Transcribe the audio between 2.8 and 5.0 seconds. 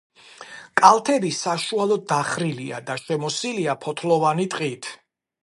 და შემოსილია ფოთლოვანი ტყით.